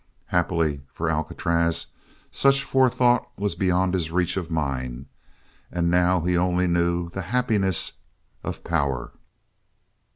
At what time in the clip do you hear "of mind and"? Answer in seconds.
4.35-5.91